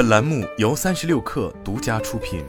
[0.00, 2.42] 本栏目由三十六氪独家出品。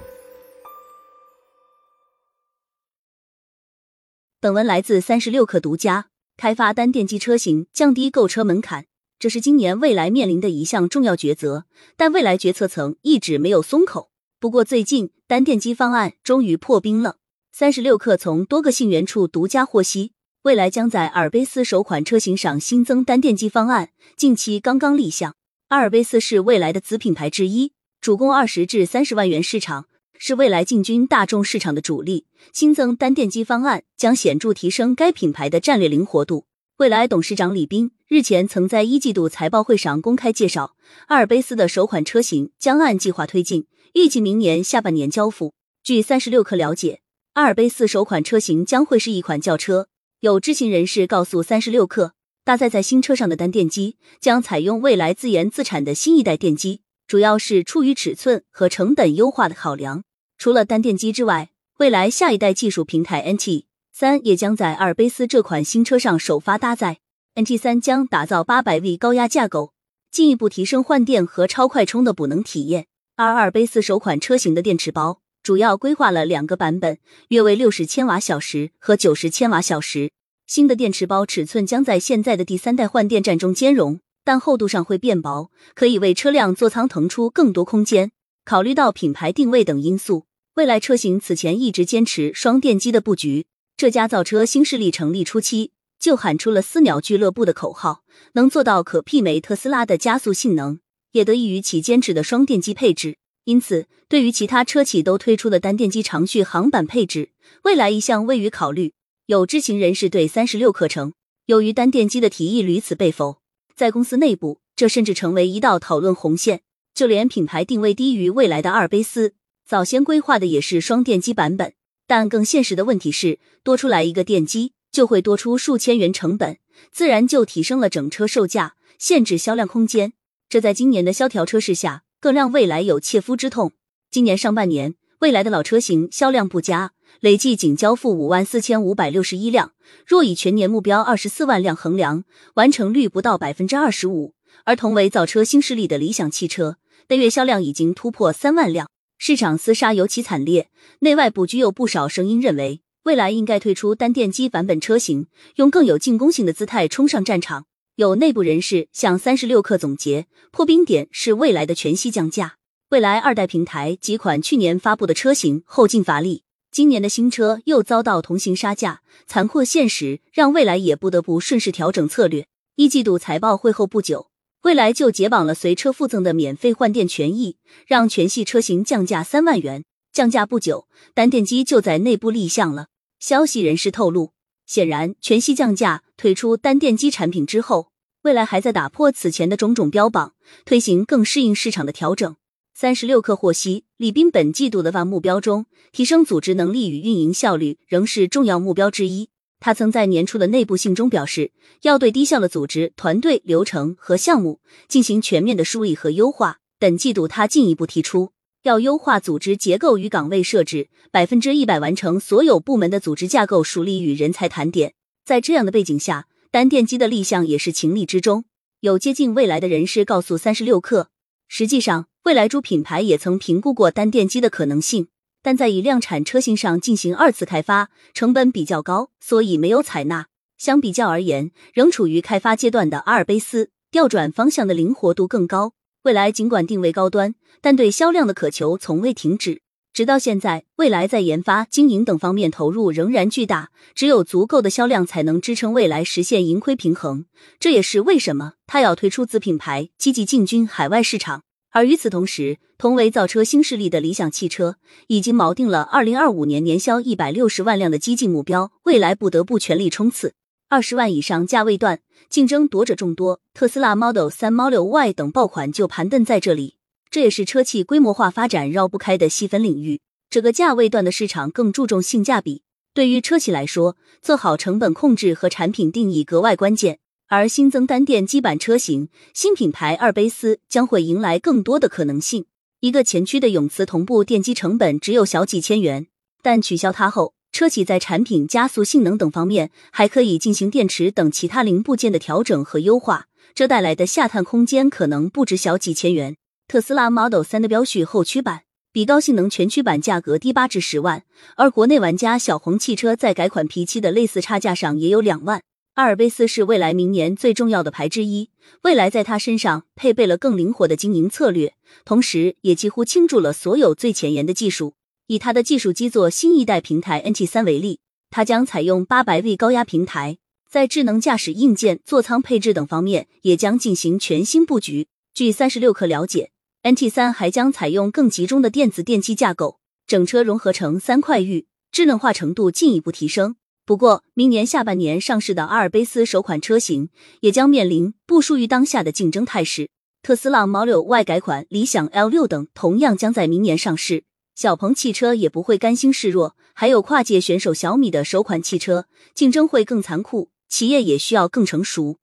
[4.39, 6.07] 本文来自三十六氪独家。
[6.37, 8.85] 开发单电机车型，降低购车门槛，
[9.19, 11.65] 这是今年未来面临的一项重要抉择。
[11.97, 14.11] 但未来决策层一直没有松口。
[14.39, 17.17] 不过最近，单电机方案终于破冰了。
[17.51, 20.13] 三十六氪从多个信源处独家获悉。
[20.43, 25.35] 未来将在阿尔卑斯首款车型上新增单电机方案，近期刚刚立项。
[25.71, 29.87] 阿尔卑斯是未来的子品牌之一，主攻二十至三十万元市场，
[30.19, 32.25] 是未来进军大众市场的主力。
[32.51, 36.45] 新增单电机方案将显著提升该品牌的战略灵活度。
[36.79, 40.75] 未来董事长李斌日前曾在一季度财报会上公开介绍，
[41.07, 45.53] 阿尔卑斯的首款车型将按计划推进，预计明年下半年交付。
[45.81, 46.99] 据三十六氪了解，
[47.35, 49.87] 阿尔卑斯首款车型将会是一款轿车。
[50.19, 52.11] 有知情人士告诉三十六氪，
[52.43, 60.03] 搭载在新车上的单电机将采用未来自研自产的新一代电机，主要是出于尺寸和成本优化的考量。
[60.39, 66.97] 除了单电机之外，未来下一代技术平台 NT 三也将在阿尔卑斯这款新车上首发搭载。
[67.35, 69.73] NT 三将打造八百 V 高压架构，
[70.11, 72.87] 进一步提升换电和超快充的补能体验。
[73.17, 75.21] 而阿尔卑斯首款车型的电池包。
[75.43, 80.11] 主要规划了两个版本，约为六十千瓦小时和九十千瓦小时。
[80.53, 88.11] 新的电池包尺寸将在现在的第三代换电站中兼容，但厚度上会变薄，可以为车辆座舱腾出更多空间。
[88.43, 93.45] 考虑到品牌定位等因素，未来车型此前一直坚持双电机的布局。
[93.77, 100.81] 这家造车新势力成立初期就喊出了“私鸟俱乐部”的口号，能做到可媲美特斯拉的加速性能，
[101.13, 103.15] 也得益于其坚持的双电机配置。
[103.45, 107.29] 因此，对于其他车企都推出的单电机长续航版配置，
[107.63, 108.91] 未来一向未予考虑。
[109.31, 111.13] 有知情人士对三十六课程，
[111.45, 113.39] 由于单电机的提议屡次被否，
[113.73, 116.63] 在公司内部，这甚至成为一道讨论红线。
[116.93, 119.33] 就连品牌定位低于未来的阿尔卑斯，
[119.65, 121.71] 早先规划的也是双电机版本。
[122.05, 126.57] 但更现实的问题是，多出来一个电机，就会多出数千元成本，
[126.91, 130.11] 自然就提升了整车售价，限制销量空间。
[130.49, 132.03] 这在今年的萧条车市下。
[132.19, 133.71] 更让未来有切肤之痛。
[134.11, 139.73] 今年上半年，未来的老车型销量不佳，累计仅交付五万四千五百六十一辆。
[140.03, 142.23] 若以全年目标二十四万辆衡量，
[142.55, 144.33] 完成率不到百分之二十五。
[144.65, 146.77] 而同为造车新势力的理想汽车，
[147.07, 148.89] 的月销量已经突破三万辆，
[149.19, 150.71] 市场厮杀尤其惨烈。
[151.01, 155.27] 内外部均有不少声音认为，未来应该推出单电机版本车型，
[155.57, 157.67] 用更有进攻性的姿态冲上战场。
[157.95, 162.55] 有内部人士向三十六氪总结，破冰点是未来的全息降价。
[162.91, 166.43] 未来二代平台几款去年发布的车型后劲乏力，
[166.73, 172.47] 今年的新车又遭到同行杀价，残酷现实让未来也不得不顺势调整策略。
[172.75, 174.27] 一季度财报会后不久，
[174.63, 177.55] 未来就解绑了随车附赠的免费换电权益，
[177.87, 179.85] 让全系车型降价三万元。
[180.11, 182.87] 降价不久，单电机就在内部立项了。
[183.21, 184.33] 消息人士透露。
[184.65, 187.87] 显然，全系降价推出单电机产品之后，
[188.23, 190.33] 未来还在打破此前的种种标榜，
[190.65, 192.35] 推行更适应市场的调整。
[192.73, 199.29] 三十六氪获悉，李斌本季度的万目标中，提升组织能力与运营效率仍是重要目标之一。
[199.59, 201.51] 他曾在年初的内部信中表示，
[201.83, 206.57] 要对低效的组织、团队、流程和项目进行全面的梳理和优化。
[206.79, 208.31] 本季度，他进一步提出。
[208.63, 214.93] 要优化组织结构与岗位设置，百分之一百完成所有部门的组织架构梳理与人才盘点。
[215.25, 218.45] 在这样的背景下，单电机的立项也是情理之中。
[218.79, 221.07] 有接近未来的人士告诉三十六氪，
[221.47, 225.07] 实际上未来诸品牌也曾评估过单电机的可能性，
[225.41, 230.27] 但在以量产车型上进行二次开发，成本比较高，所以没有采纳。
[230.55, 235.73] 相比较而言，仍处于开发阶段的阿尔卑斯，调转方向的灵活度更高。
[236.03, 239.63] 未来尽管定位高端，但对销量的渴求从未停止。
[239.91, 243.71] 直到现在，未来在研发、经营等方面投入仍然巨大。
[243.95, 247.25] 只有足够的销量，才能支撑未来实现盈亏平衡。
[247.59, 251.41] 这也是为什么他要推出子品牌，积极进军海外市场。
[251.71, 254.75] 而与此同时，同为造车新势力的理想汽车
[255.07, 260.33] 已经锚定了二零二五年年销一百六十万辆的激进目标，未来不得不全力冲刺。
[260.67, 266.75] 二十万以上价位段，竞争夺者众多，特斯拉 Model 三、Model Y 等爆款就盘亘在这里。
[267.09, 269.99] 这也是车企规模化发展绕不开的细分领域。
[270.29, 272.63] 这个价位段的市场更注重性价比，
[272.93, 276.99] 对于车企来说，做好成本控制和产品定义格外关键。
[277.33, 282.43] 而新增单电机版车型，新品牌二杯斯将会迎来更多的可能性。
[282.81, 286.07] 一个前驱的永磁同步电机成本只有小几千元，
[286.43, 287.33] 但取消它后。
[287.53, 296.35] 车企在产品加速、性能等方面，还可以进行电池等其他零部件的调整和优化，这带来的下探空间可能不止小几千元。
[296.67, 301.23] 特斯拉 Model 3的标续后驱版比高性能全驱版价格低八至十万，
[301.55, 305.61] 而国内玩家小鹏汽车在改款 P7 的类似差价上也有两万。
[305.95, 308.49] 阿尔卑斯是未来明年最重要的牌之一，
[308.83, 311.73] 未来在它身上配备了更灵活的经营策略，
[312.05, 314.93] 同时也几乎倾注了所有最前沿的技术。
[315.27, 317.99] 以它的技术基座新一代平台 NT3 为例，
[318.29, 320.37] 它将采用八百 V 高压平台，
[320.69, 325.09] 在智能驾驶硬件、座舱配置等方面也将进行全新布局。
[325.33, 326.51] 据三十六氪了解
[326.83, 333.57] ，NT3 还将采用更集中的电子电机架构，整车融合成三块域，智能化程度进一步提升。
[333.91, 337.09] 不过，明年下半年上市的阿尔卑斯首款车型
[337.41, 339.89] 也将面临不输于当下的竞争态势。
[340.23, 344.23] 特斯拉 Model Y 改款、理想 L6 等同样将在明年上市。
[344.55, 352.17] 小鹏汽车也不会甘心示弱，还有跨界选手小米的首款汽车，竞争会更残酷，企业也需要更成熟。